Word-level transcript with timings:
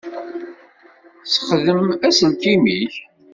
Ssexdem 1.23 1.81
aselkim-ik. 2.07 2.93